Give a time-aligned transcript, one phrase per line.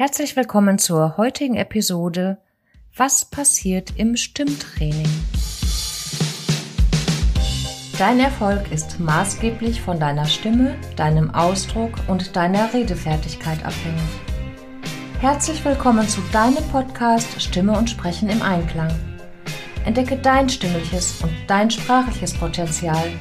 [0.00, 2.38] Herzlich willkommen zur heutigen Episode
[2.96, 5.10] Was passiert im Stimmtraining?
[7.98, 14.00] Dein Erfolg ist maßgeblich von deiner Stimme, deinem Ausdruck und deiner Redefertigkeit abhängig.
[15.20, 18.98] Herzlich willkommen zu deinem Podcast Stimme und Sprechen im Einklang.
[19.84, 23.12] Entdecke dein stimmliches und dein sprachliches Potenzial,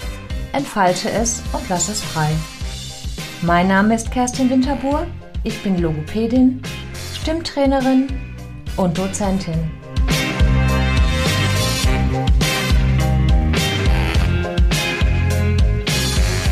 [0.54, 2.30] entfalte es und lass es frei.
[3.42, 5.06] Mein Name ist Kerstin Winterbuhr
[5.44, 6.62] ich bin Logopädin,
[7.16, 8.08] Stimmtrainerin
[8.76, 9.72] und Dozentin.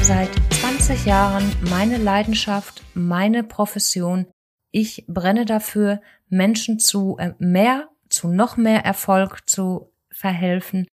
[0.02, 0.30] Seit
[0.62, 4.28] 20 Jahren meine Leidenschaft, meine Profession.
[4.72, 10.88] Ich brenne dafür, Menschen zu äh, mehr, zu noch mehr Erfolg zu verhelfen,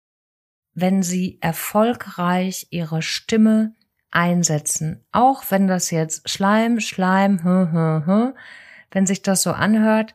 [0.74, 3.74] wenn sie erfolgreich ihre Stimme
[4.12, 5.04] einsetzen.
[5.10, 8.34] Auch wenn das jetzt Schleim, Schleim, hm, hm, hm,
[8.90, 10.14] wenn sich das so anhört,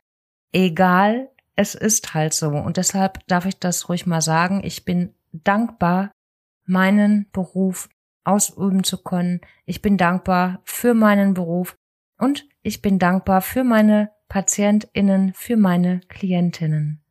[0.53, 2.49] egal, es ist halt so.
[2.49, 4.61] Und deshalb darf ich das ruhig mal sagen.
[4.63, 6.11] Ich bin dankbar,
[6.66, 7.89] meinen Beruf
[8.23, 9.41] ausüben zu können.
[9.66, 11.75] Ich bin dankbar für meinen Beruf
[12.19, 17.02] und ich bin dankbar für meine PatientInnen, für meine Klientinnen.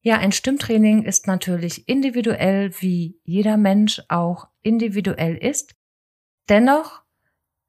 [0.00, 5.74] Ja, ein Stimmtraining ist natürlich individuell, wie jeder Mensch auch individuell ist.
[6.48, 7.02] Dennoch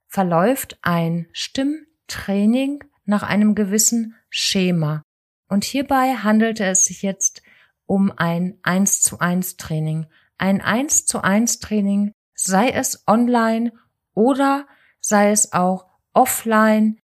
[0.07, 5.03] verläuft ein Stimmtraining nach einem gewissen Schema.
[5.47, 7.41] Und hierbei handelte es sich jetzt
[7.85, 10.07] um ein 1 zu 1 Training.
[10.37, 13.71] Ein 1 zu 1 Training, sei es online
[14.13, 14.67] oder
[14.99, 16.99] sei es auch offline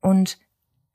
[0.00, 0.38] und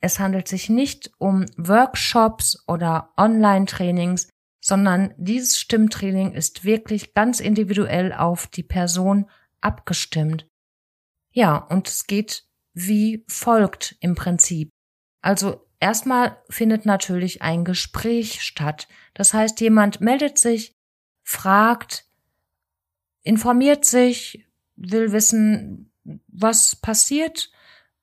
[0.00, 4.28] es handelt sich nicht um Workshops oder Online-Trainings,
[4.60, 9.30] sondern dieses Stimmtraining ist wirklich ganz individuell auf die Person
[9.62, 10.46] abgestimmt.
[11.32, 14.70] Ja, und es geht wie folgt im Prinzip.
[15.20, 18.88] Also erstmal findet natürlich ein Gespräch statt.
[19.14, 20.72] Das heißt, jemand meldet sich,
[21.22, 22.06] fragt,
[23.22, 25.92] informiert sich, will wissen,
[26.28, 27.50] was passiert.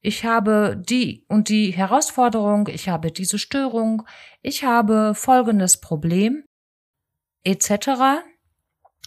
[0.02, 4.04] Ich habe die und die Herausforderung, ich habe diese Störung,
[4.42, 6.46] ich habe folgendes Problem,
[7.44, 8.22] etc.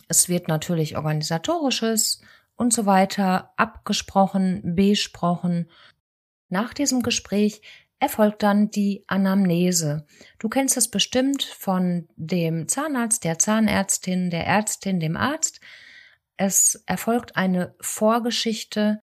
[0.09, 2.21] Es wird natürlich organisatorisches
[2.57, 5.71] und so weiter abgesprochen, besprochen.
[6.49, 7.63] Nach diesem Gespräch
[7.99, 10.07] erfolgt dann die Anamnese.
[10.39, 15.61] Du kennst es bestimmt von dem Zahnarzt, der Zahnärztin, der Ärztin, dem Arzt.
[16.37, 19.01] Es erfolgt eine Vorgeschichte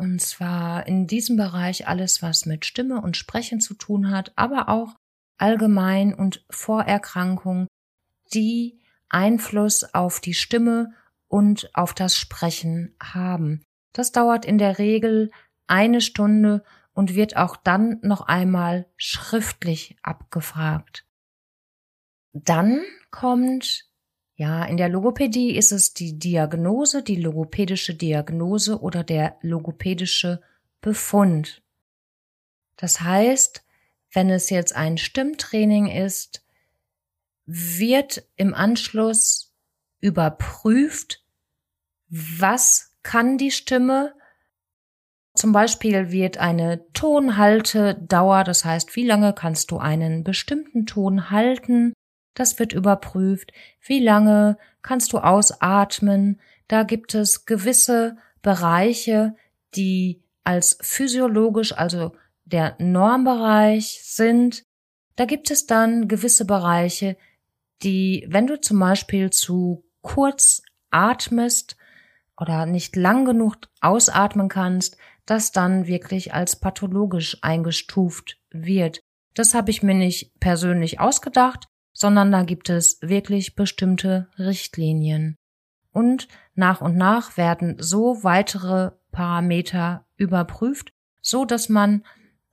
[0.00, 4.70] und zwar in diesem Bereich alles, was mit Stimme und Sprechen zu tun hat, aber
[4.70, 4.96] auch
[5.36, 7.66] allgemein und Vorerkrankungen,
[8.32, 8.80] die
[9.10, 10.94] Einfluss auf die Stimme
[11.30, 13.62] und auf das Sprechen haben.
[13.92, 15.30] Das dauert in der Regel
[15.68, 21.06] eine Stunde und wird auch dann noch einmal schriftlich abgefragt.
[22.32, 22.82] Dann
[23.12, 23.88] kommt,
[24.34, 30.42] ja, in der Logopädie ist es die Diagnose, die logopädische Diagnose oder der logopädische
[30.80, 31.62] Befund.
[32.74, 33.64] Das heißt,
[34.12, 36.44] wenn es jetzt ein Stimmtraining ist,
[37.46, 39.49] wird im Anschluss
[40.00, 41.24] überprüft,
[42.08, 44.14] was kann die Stimme.
[45.34, 51.92] Zum Beispiel wird eine Tonhaltedauer, das heißt, wie lange kannst du einen bestimmten Ton halten,
[52.34, 53.52] das wird überprüft.
[53.80, 56.40] Wie lange kannst du ausatmen?
[56.68, 59.34] Da gibt es gewisse Bereiche,
[59.74, 62.12] die als physiologisch, also
[62.44, 64.64] der Normbereich sind.
[65.16, 67.16] Da gibt es dann gewisse Bereiche,
[67.82, 71.76] die, wenn du zum Beispiel zu kurz atmest
[72.38, 74.96] oder nicht lang genug ausatmen kannst,
[75.26, 79.00] das dann wirklich als pathologisch eingestuft wird.
[79.34, 85.36] Das habe ich mir nicht persönlich ausgedacht, sondern da gibt es wirklich bestimmte Richtlinien.
[85.92, 92.04] Und nach und nach werden so weitere Parameter überprüft, so dass man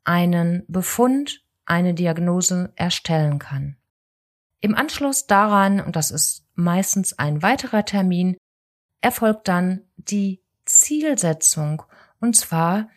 [0.03, 3.77] einen Befund, eine Diagnose erstellen kann.
[4.59, 8.37] Im Anschluss daran, und das ist meistens ein weiterer Termin,
[9.01, 11.83] erfolgt dann die Zielsetzung,
[12.19, 12.89] und zwar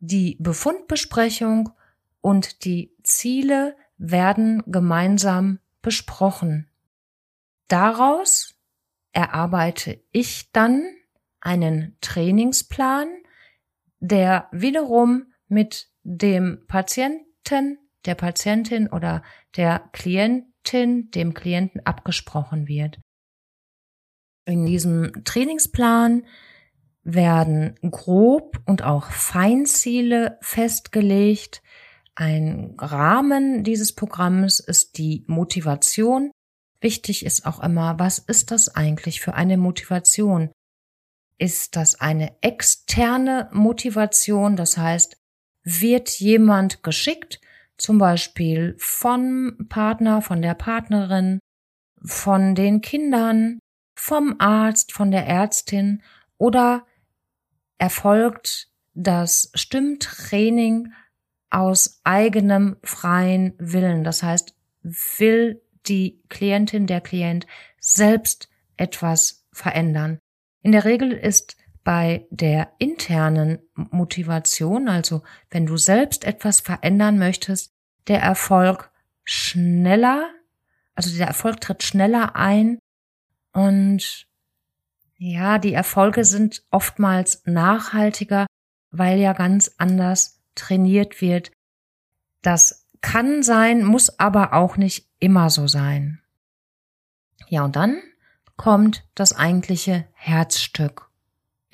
[0.00, 1.70] die Befundbesprechung
[2.20, 6.68] und die Ziele werden gemeinsam besprochen.
[7.68, 8.54] Daraus
[9.12, 10.84] erarbeite ich dann
[11.40, 13.08] einen Trainingsplan,
[14.00, 19.22] der wiederum mit dem Patienten, der Patientin oder
[19.56, 22.98] der Klientin, dem Klienten abgesprochen wird.
[24.46, 26.26] In diesem Trainingsplan
[27.02, 31.62] werden grob und auch Feinziele festgelegt.
[32.14, 36.30] Ein Rahmen dieses Programms ist die Motivation.
[36.80, 40.50] Wichtig ist auch immer, was ist das eigentlich für eine Motivation?
[41.38, 44.56] Ist das eine externe Motivation?
[44.56, 45.16] Das heißt,
[45.64, 47.40] wird jemand geschickt,
[47.76, 51.40] zum Beispiel vom Partner, von der Partnerin,
[52.02, 53.58] von den Kindern,
[53.94, 56.02] vom Arzt, von der Ärztin
[56.38, 56.86] oder
[57.78, 60.92] erfolgt das Stimmtraining
[61.50, 64.04] aus eigenem freien Willen.
[64.04, 67.46] Das heißt, will die Klientin, der Klient
[67.78, 70.18] selbst etwas verändern.
[70.62, 77.74] In der Regel ist bei der internen Motivation, also wenn du selbst etwas verändern möchtest,
[78.08, 78.90] der Erfolg
[79.22, 80.30] schneller,
[80.94, 82.78] also der Erfolg tritt schneller ein
[83.52, 84.26] und
[85.16, 88.46] ja, die Erfolge sind oftmals nachhaltiger,
[88.90, 91.50] weil ja ganz anders trainiert wird.
[92.42, 96.20] Das kann sein, muss aber auch nicht immer so sein.
[97.48, 98.02] Ja, und dann
[98.56, 101.10] kommt das eigentliche Herzstück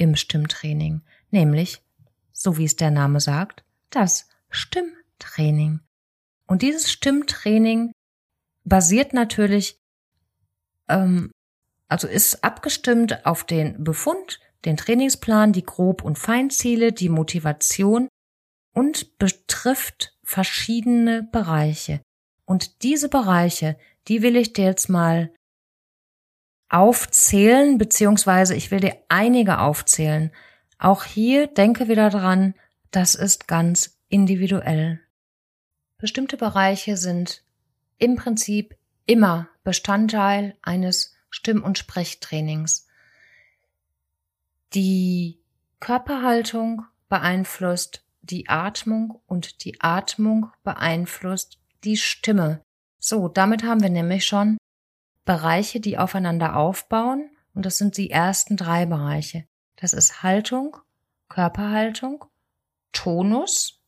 [0.00, 1.82] im Stimmtraining, nämlich,
[2.32, 5.80] so wie es der Name sagt, das Stimmtraining.
[6.46, 7.92] Und dieses Stimmtraining
[8.64, 9.78] basiert natürlich,
[10.88, 11.30] ähm,
[11.86, 18.08] also ist abgestimmt auf den Befund, den Trainingsplan, die Grob- und Feinziele, die Motivation
[18.72, 22.00] und betrifft verschiedene Bereiche.
[22.46, 23.76] Und diese Bereiche,
[24.08, 25.30] die will ich dir jetzt mal
[26.70, 30.30] aufzählen, beziehungsweise ich will dir einige aufzählen.
[30.78, 32.54] Auch hier denke wieder dran,
[32.90, 35.00] das ist ganz individuell.
[35.98, 37.42] Bestimmte Bereiche sind
[37.98, 42.86] im Prinzip immer Bestandteil eines Stimm- und Sprechtrainings.
[44.72, 45.40] Die
[45.80, 52.62] Körperhaltung beeinflusst die Atmung und die Atmung beeinflusst die Stimme.
[52.98, 54.58] So, damit haben wir nämlich schon
[55.30, 59.46] Bereiche, die aufeinander aufbauen, und das sind die ersten drei Bereiche.
[59.76, 60.76] Das ist Haltung,
[61.28, 62.24] Körperhaltung,
[62.90, 63.80] Tonus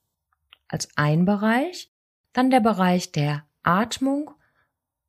[0.69, 1.91] als ein Bereich,
[2.33, 4.31] dann der Bereich der Atmung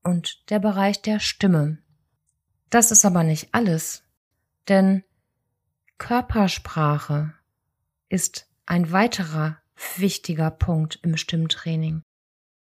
[0.01, 1.77] und der Bereich der Stimme.
[2.71, 4.03] Das ist aber nicht alles,
[4.69, 5.03] denn
[6.00, 7.35] Körpersprache
[8.09, 9.59] ist ein weiterer
[9.97, 12.01] wichtiger Punkt im Stimmtraining.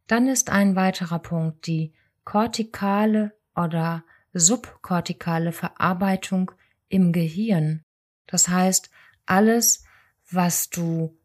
[0.07, 1.93] Dann ist ein weiterer Punkt die
[2.25, 6.53] kortikale oder subkortikale Verarbeitung
[6.89, 7.85] im Gehirn.
[8.27, 8.91] Das heißt,
[9.27, 9.85] alles,
[10.31, 11.19] was du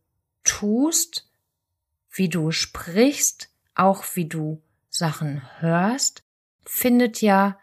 [0.44, 1.30] tust,
[2.12, 6.24] wie du sprichst, auch wie du Sachen hörst,
[6.66, 7.58] findet ja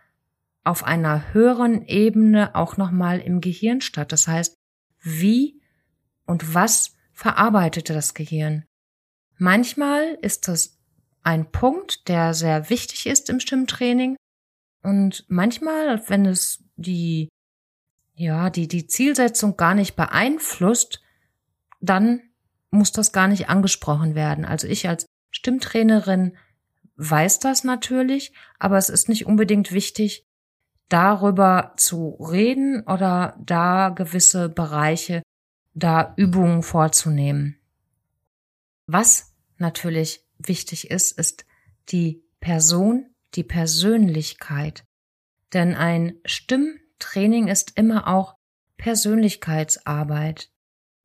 [0.65, 4.13] auf einer höheren Ebene auch nochmal im Gehirn statt.
[4.13, 4.57] Das heißt,
[5.01, 5.61] wie
[6.27, 8.65] und was verarbeitet das Gehirn?
[9.37, 10.79] Manchmal ist das
[11.23, 14.17] ein Punkt, der sehr wichtig ist im Stimmtraining
[14.83, 17.29] und manchmal, wenn es die,
[18.15, 21.03] ja, die, die Zielsetzung gar nicht beeinflusst,
[21.81, 22.23] dann
[22.71, 24.45] muss das gar nicht angesprochen werden.
[24.45, 26.37] Also ich als Stimmtrainerin
[26.97, 30.27] weiß das natürlich, aber es ist nicht unbedingt wichtig,
[30.89, 35.23] darüber zu reden oder da gewisse Bereiche,
[35.73, 37.59] da Übungen vorzunehmen.
[38.87, 41.47] Was natürlich wichtig ist, ist
[41.91, 44.85] die Person, die Persönlichkeit.
[45.53, 48.37] Denn ein Stimmtraining ist immer auch
[48.77, 50.51] Persönlichkeitsarbeit.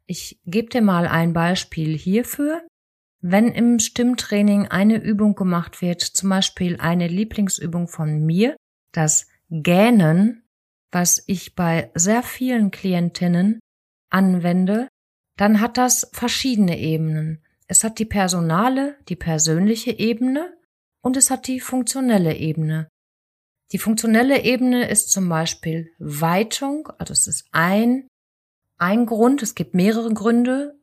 [0.06, 2.66] Ich gebe dir mal ein Beispiel hierfür.
[3.22, 8.56] Wenn im Stimmtraining eine Übung gemacht wird, zum Beispiel eine Lieblingsübung von mir,
[8.92, 10.44] das Gähnen,
[10.92, 13.60] was ich bei sehr vielen Klientinnen
[14.10, 14.88] anwende,
[15.38, 17.44] dann hat das verschiedene Ebenen.
[17.68, 20.56] Es hat die personale, die persönliche Ebene
[21.06, 22.90] und es hat die funktionelle Ebene.
[23.72, 28.08] Die funktionelle Ebene ist zum Beispiel Weitung, also es ist ein
[28.80, 30.80] ein Grund, es gibt mehrere Gründe,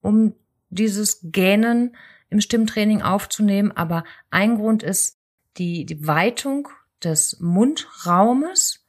[0.00, 0.34] um
[0.70, 1.94] dieses Gähnen
[2.30, 5.18] im Stimmtraining aufzunehmen, aber ein Grund ist
[5.58, 6.68] die, die Weitung
[7.04, 8.86] des Mundraumes,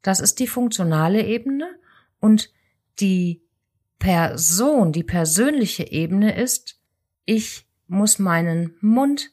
[0.00, 1.78] das ist die funktionale Ebene
[2.20, 2.50] und
[3.00, 3.42] die
[3.98, 6.80] Person, die persönliche Ebene ist,
[7.26, 9.30] ich muss meinen Mund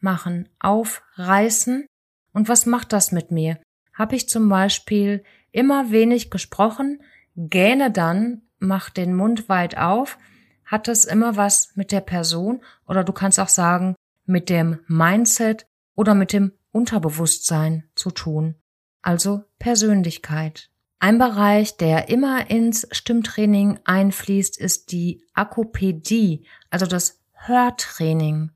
[0.00, 1.86] aufmachen, aufreißen.
[2.32, 3.58] Und was macht das mit mir?
[3.92, 7.02] Habe ich zum Beispiel immer wenig gesprochen,
[7.36, 10.16] gähne dann, mach den Mund weit auf,
[10.64, 15.66] hat das immer was mit der Person oder du kannst auch sagen, mit dem Mindset
[15.96, 18.54] oder mit dem Unterbewusstsein zu tun.
[19.02, 20.70] Also Persönlichkeit.
[21.00, 28.50] Ein Bereich, der immer ins Stimmtraining einfließt, ist die Akopädie, also das Hörtraining.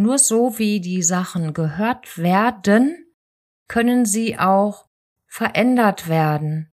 [0.00, 3.04] Nur so wie die Sachen gehört werden,
[3.66, 4.86] können sie auch
[5.26, 6.70] verändert werden.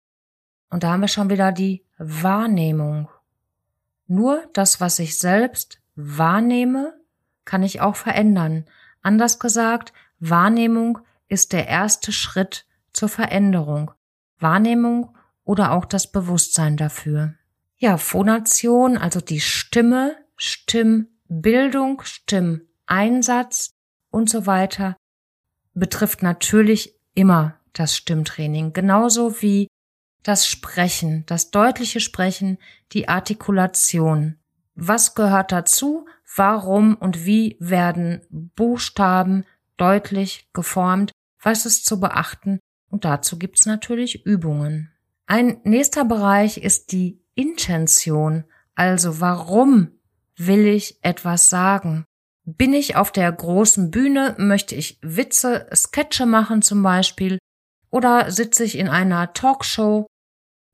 [0.69, 3.09] Und da haben wir schon wieder die Wahrnehmung.
[4.07, 6.93] Nur das, was ich selbst wahrnehme,
[7.47, 8.67] kann ich auch verändern.
[9.01, 13.93] Anders gesagt, Wahrnehmung ist der erste Schritt zur Veränderung.
[14.39, 17.33] Wahrnehmung oder auch das Bewusstsein dafür.
[17.79, 22.03] Ja, Phonation, also die Stimme, Stimmbildung,
[22.95, 23.71] Stimmeinsatz
[24.11, 24.97] und so weiter,
[25.75, 29.67] betrifft natürlich immer das Stimmtraining, genauso wie
[30.23, 32.59] das Sprechen, das deutliche Sprechen,
[32.93, 34.37] die Artikulation.
[34.77, 36.07] Was gehört dazu?
[36.37, 39.45] Warum und wie werden Buchstaben
[39.77, 41.11] deutlich geformt?
[41.43, 42.61] Was ist zu beachten?
[42.91, 44.93] Und dazu gibt's natürlich Übungen.
[45.27, 48.45] Ein nächster Bereich ist die Intention,
[48.77, 49.91] also warum
[50.37, 52.05] will ich etwas sagen?
[52.45, 57.39] Bin ich auf der großen Bühne, möchte ich Witze, Sketche machen zum Beispiel,
[57.91, 60.07] oder sitze ich in einer Talkshow?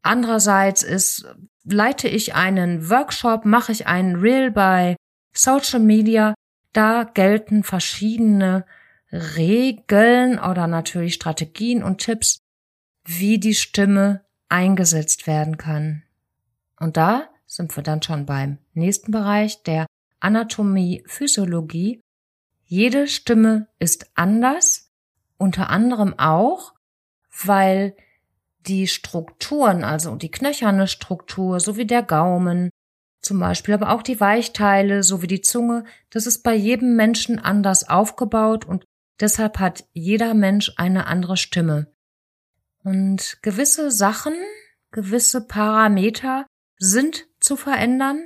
[0.03, 1.27] Andererseits ist,
[1.65, 4.97] leite ich einen Workshop, mache ich einen Reel bei
[5.33, 6.35] Social Media,
[6.73, 8.65] da gelten verschiedene
[9.13, 12.41] Regeln oder natürlich Strategien und Tipps,
[13.05, 16.03] wie die Stimme eingesetzt werden kann.
[16.79, 19.87] Und da sind wir dann schon beim nächsten Bereich der
[20.21, 22.01] Anatomie, Physiologie.
[22.65, 24.93] Jede Stimme ist anders,
[25.39, 26.75] unter anderem auch,
[27.45, 27.97] weil
[28.67, 32.71] die Strukturen, also die knöcherne Struktur sowie der Gaumen
[33.23, 37.89] zum Beispiel, aber auch die Weichteile sowie die Zunge, das ist bei jedem Menschen anders
[37.89, 38.85] aufgebaut und
[39.21, 41.93] deshalb hat jeder Mensch eine andere Stimme.
[42.83, 44.35] Und gewisse Sachen,
[44.91, 46.47] gewisse Parameter
[46.79, 48.23] sind zu verändern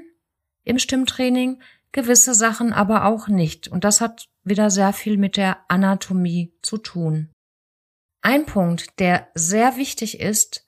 [0.63, 1.61] im Stimmtraining,
[1.95, 3.69] gewisse Sachen aber auch nicht.
[3.69, 7.33] Und das hat wieder sehr viel mit der Anatomie zu tun.
[8.21, 10.67] Ein Punkt, der sehr wichtig ist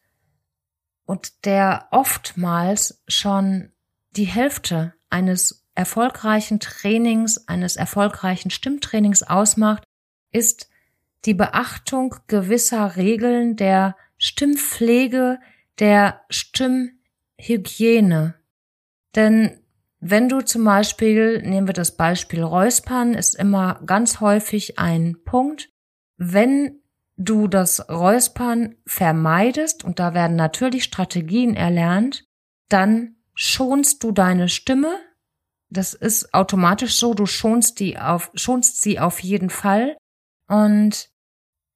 [1.05, 3.73] und der oftmals schon
[4.13, 9.85] die Hälfte eines erfolgreichen Trainings, eines erfolgreichen Stimmtrainings ausmacht,
[10.31, 10.71] ist
[11.25, 15.39] die Beachtung gewisser Regeln der Stimmpflege,
[15.79, 18.37] der Stimmhygiene.
[19.15, 19.61] Denn
[20.01, 25.71] wenn du zum Beispiel, nehmen wir das Beispiel Räuspern, ist immer ganz häufig ein Punkt,
[26.17, 26.81] wenn
[27.17, 32.25] du das Räuspern vermeidest, und da werden natürlich Strategien erlernt,
[32.69, 34.99] dann schonst du deine Stimme.
[35.71, 39.97] Das ist automatisch so, du schonst die auf, schonst sie auf jeden Fall.
[40.47, 41.09] Und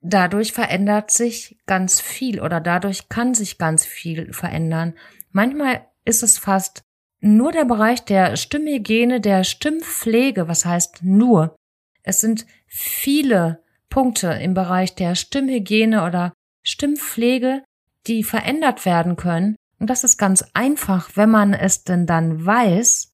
[0.01, 4.95] dadurch verändert sich ganz viel oder dadurch kann sich ganz viel verändern.
[5.31, 6.83] Manchmal ist es fast
[7.21, 11.57] nur der Bereich der Stimmhygiene, der Stimmpflege, was heißt nur.
[12.03, 17.63] Es sind viele Punkte im Bereich der Stimmhygiene oder Stimmpflege,
[18.07, 19.57] die verändert werden können.
[19.79, 23.13] Und das ist ganz einfach, wenn man es denn dann weiß.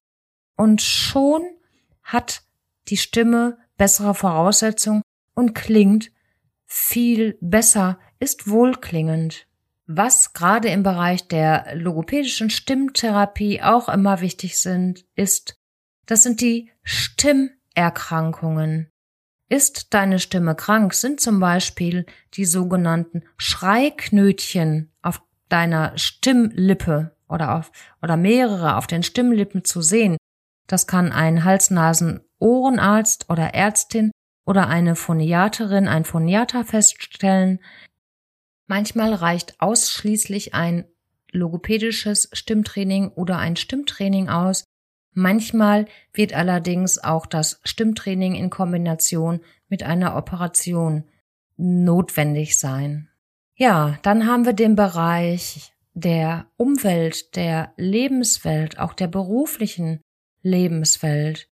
[0.55, 1.43] Und schon
[2.03, 2.43] hat
[2.87, 5.01] die Stimme bessere Voraussetzungen
[5.33, 6.11] und klingt
[6.65, 9.46] viel besser, ist wohlklingend.
[9.89, 15.55] Was gerade im Bereich der logopädischen Stimmtherapie auch immer wichtig sind, ist,
[16.05, 18.89] das sind die Stimmerkrankungen.
[19.47, 27.71] Ist deine Stimme krank, sind zum Beispiel die sogenannten Schreiknötchen auf deiner Stimmlippe oder auf,
[28.01, 30.17] oder mehrere auf den Stimmlippen zu sehen.
[30.67, 34.11] Das kann ein Hals-Nasen-Ohrenarzt oder Ärztin
[34.45, 37.61] oder eine Phoniaterin, ein Phoniater feststellen.
[38.67, 40.85] Manchmal reicht ausschließlich ein
[41.31, 44.63] logopädisches Stimmtraining oder ein Stimmtraining aus,
[45.19, 51.05] Manchmal wird allerdings auch das Stimmtraining in Kombination mit einer Operation
[51.55, 53.09] notwendig sein.
[53.55, 60.01] Ja, dann haben wir den Bereich der Umwelt, der Lebenswelt, auch der beruflichen
[60.43, 61.49] Lebenswelt.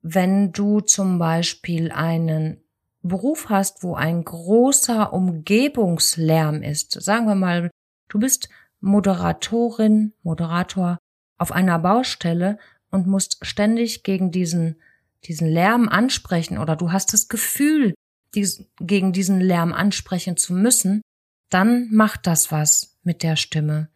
[0.00, 2.61] Wenn du zum Beispiel einen
[3.02, 7.70] Beruf hast, wo ein großer Umgebungslärm ist, sagen wir mal,
[8.08, 8.48] du bist
[8.80, 10.98] Moderatorin, Moderator
[11.38, 12.58] auf einer Baustelle
[12.90, 14.76] und musst ständig gegen diesen,
[15.24, 17.94] diesen Lärm ansprechen oder du hast das Gefühl,
[18.34, 21.02] dies, gegen diesen Lärm ansprechen zu müssen,
[21.50, 23.88] dann macht das was mit der Stimme.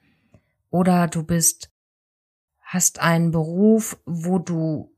[0.71, 1.71] Oder du bist,
[2.61, 4.93] hast einen Beruf, wo du,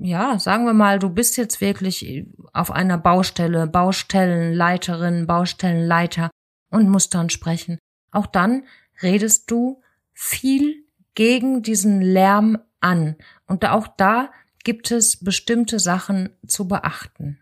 [0.00, 6.30] ja, sagen wir mal, du bist jetzt wirklich auf einer Baustelle, Baustellenleiterin, Baustellenleiter
[6.70, 7.78] und musst dann sprechen.
[8.12, 8.64] Auch dann
[9.02, 9.82] redest du
[10.12, 13.16] viel gegen diesen Lärm an.
[13.46, 14.30] Und auch da
[14.64, 17.40] gibt es bestimmte Sachen zu beachten.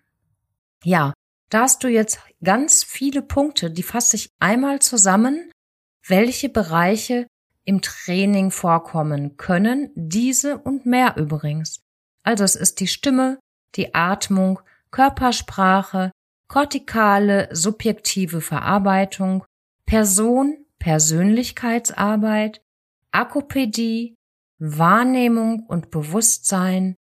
[0.82, 1.12] Ja,
[1.50, 5.50] da hast du jetzt ganz viele Punkte, die fasse ich einmal zusammen,
[6.06, 7.26] welche Bereiche
[7.64, 11.83] im Training vorkommen können, diese und mehr übrigens.
[12.24, 13.38] Also es ist die Stimme,
[13.76, 16.10] die Atmung, Körpersprache,
[16.48, 19.44] kortikale subjektive Verarbeitung,
[19.86, 22.62] Person, Persönlichkeitsarbeit,
[23.12, 24.16] Akopädie,
[24.58, 26.96] Wahrnehmung und Bewusstsein,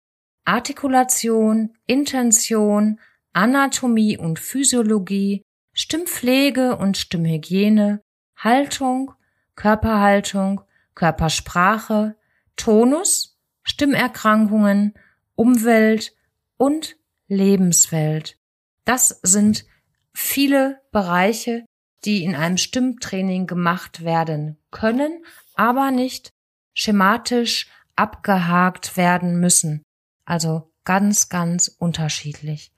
[0.44, 3.00] Artikulation, Intention,
[3.32, 8.00] Anatomie und Physiologie, Stimmpflege und Stimmhygiene,
[8.36, 9.12] Haltung,
[9.54, 10.62] Körperhaltung,
[10.94, 12.16] Körpersprache,
[12.56, 14.94] Tonus, Stimmerkrankungen,
[15.38, 16.16] Umwelt
[16.56, 16.96] und
[17.28, 18.36] Lebenswelt.
[18.84, 19.66] Das sind
[20.12, 21.64] viele Bereiche,
[22.04, 26.30] die in einem Stimmtraining gemacht werden können, aber nicht
[26.74, 29.82] schematisch abgehakt werden müssen.
[30.24, 32.72] Also ganz, ganz unterschiedlich.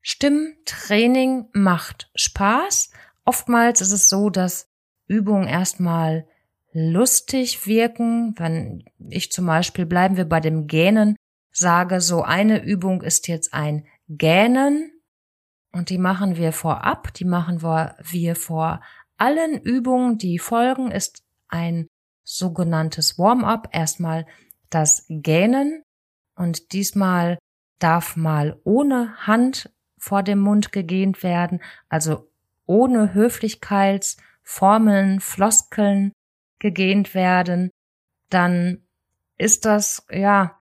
[0.00, 2.90] Stimmtraining macht Spaß.
[3.24, 4.66] Oftmals ist es so, dass
[5.06, 6.26] Übungen erstmal
[6.72, 8.34] lustig wirken.
[8.38, 11.14] Wenn ich zum Beispiel bleiben wir bei dem Gähnen,
[11.52, 14.92] sage, so eine Übung ist jetzt ein Gähnen.
[15.72, 18.80] Und die machen wir vorab, die machen wir vor
[19.16, 21.86] allen Übungen, die folgen, ist ein
[22.24, 23.68] sogenanntes Warm-up.
[23.72, 24.26] Erstmal
[24.70, 25.82] das Gähnen.
[26.34, 27.38] Und diesmal
[27.78, 32.30] darf mal ohne Hand vor dem Mund gegähnt werden, also
[32.66, 36.12] ohne Höflichkeitsformeln, Floskeln
[36.58, 37.70] gegähnt werden,
[38.30, 38.86] dann
[39.36, 40.59] ist das ja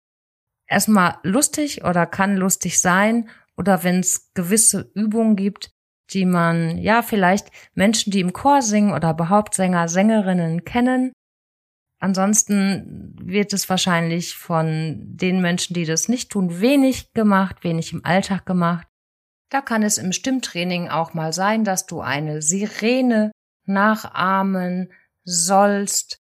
[0.72, 5.72] erstmal lustig oder kann lustig sein oder wenn es gewisse Übungen gibt,
[6.12, 11.14] die man ja vielleicht Menschen, die im Chor singen oder überhaupt Sänger, Sängerinnen kennen.
[12.00, 18.04] Ansonsten wird es wahrscheinlich von den Menschen, die das nicht tun, wenig gemacht, wenig im
[18.04, 18.88] Alltag gemacht.
[19.50, 23.32] Da kann es im Stimmtraining auch mal sein, dass du eine Sirene
[23.66, 24.92] nachahmen
[25.24, 26.18] sollst.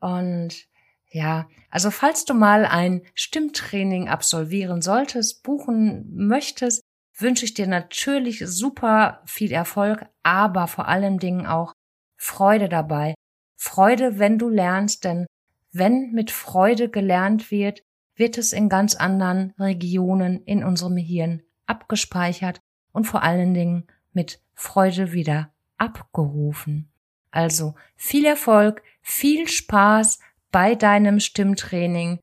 [0.00, 0.66] Und
[1.12, 6.82] ja, also falls du mal ein Stimmtraining absolvieren solltest, buchen möchtest,
[7.16, 11.74] wünsche ich dir natürlich super viel Erfolg, aber vor allen Dingen auch
[12.16, 13.14] Freude dabei.
[13.56, 15.26] Freude, wenn du lernst, denn
[15.70, 17.82] wenn mit Freude gelernt wird,
[18.14, 22.60] wird es in ganz anderen Regionen in unserem Hirn abgespeichert
[22.92, 26.90] und vor allen Dingen mit Freude wieder abgerufen.
[27.30, 30.18] Also viel Erfolg, viel Spaß
[30.52, 32.20] bei deinem Stimmtraining.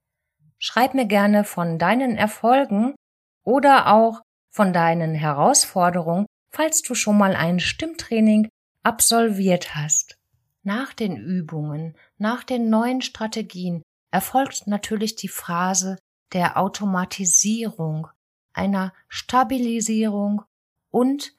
[0.59, 2.95] Schreib mir gerne von deinen Erfolgen
[3.43, 8.47] oder auch von deinen Herausforderungen, falls du schon mal ein Stimmtraining
[8.83, 10.15] absolviert hast.
[10.63, 15.97] Nach den Übungen, nach den neuen Strategien erfolgt natürlich die Phase
[16.33, 18.07] der Automatisierung,
[18.53, 20.43] einer Stabilisierung
[20.91, 21.33] und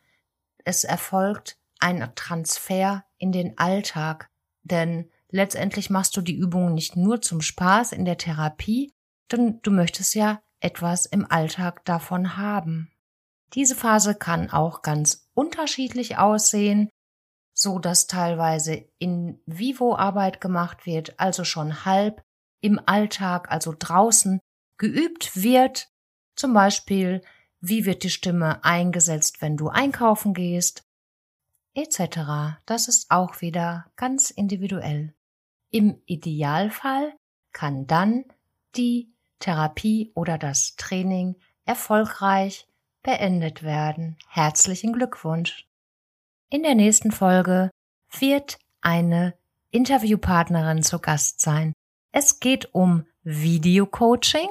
[0.64, 4.29] es erfolgt ein Transfer in den Alltag,
[4.62, 8.93] denn letztendlich machst du die Übungen nicht nur zum Spaß in der Therapie,
[9.31, 12.90] denn du möchtest ja etwas im Alltag davon haben.
[13.55, 16.88] Diese Phase kann auch ganz unterschiedlich aussehen,
[17.55, 22.23] so dass teilweise in Vivo Arbeit gemacht wird, also schon halb
[22.61, 24.40] im Alltag, also draußen
[24.79, 25.88] geübt wird,
[26.37, 27.23] zum Beispiel
[27.61, 30.85] wie wird die Stimme eingesetzt, wenn du einkaufen gehst,
[31.75, 32.59] etc.
[32.66, 35.14] Das ist auch wieder ganz individuell.
[35.70, 37.14] Im Idealfall
[37.52, 38.24] kann dann
[38.76, 42.66] die Therapie oder das Training erfolgreich
[43.02, 44.16] beendet werden.
[44.28, 45.66] Herzlichen Glückwunsch.
[46.50, 47.70] In der nächsten Folge
[48.18, 49.35] wird eine
[49.70, 51.72] Interviewpartnerin zu Gast sein.
[52.12, 54.48] Es geht um Videocoaching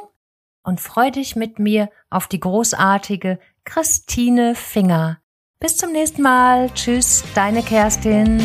[0.64, 5.20] und freu dich mit mir auf die großartige Christine Finger.
[5.60, 6.70] Bis zum nächsten Mal.
[6.74, 8.40] Tschüss, deine Kerstin.